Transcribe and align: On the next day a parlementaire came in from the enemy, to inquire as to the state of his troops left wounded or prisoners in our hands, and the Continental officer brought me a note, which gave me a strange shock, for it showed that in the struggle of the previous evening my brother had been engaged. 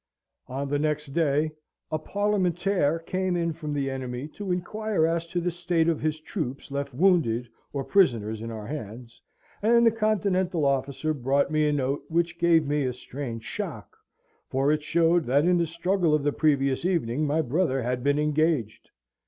On 0.47 0.67
the 0.67 0.79
next 0.79 1.13
day 1.13 1.51
a 1.91 1.99
parlementaire 1.99 2.97
came 3.05 3.35
in 3.35 3.53
from 3.53 3.71
the 3.71 3.87
enemy, 3.91 4.27
to 4.29 4.51
inquire 4.51 5.05
as 5.05 5.27
to 5.27 5.39
the 5.39 5.51
state 5.51 5.87
of 5.87 6.01
his 6.01 6.19
troops 6.19 6.71
left 6.71 6.91
wounded 6.91 7.47
or 7.71 7.83
prisoners 7.83 8.41
in 8.41 8.49
our 8.49 8.65
hands, 8.65 9.21
and 9.61 9.85
the 9.85 9.91
Continental 9.91 10.65
officer 10.65 11.13
brought 11.13 11.51
me 11.51 11.67
a 11.69 11.71
note, 11.71 12.03
which 12.07 12.39
gave 12.39 12.65
me 12.65 12.83
a 12.85 12.93
strange 12.93 13.43
shock, 13.43 13.95
for 14.49 14.71
it 14.71 14.81
showed 14.81 15.25
that 15.27 15.45
in 15.45 15.59
the 15.59 15.67
struggle 15.67 16.15
of 16.15 16.23
the 16.23 16.33
previous 16.33 16.83
evening 16.83 17.27
my 17.27 17.43
brother 17.43 17.83
had 17.83 18.01
been 18.03 18.17
engaged. 18.17 18.89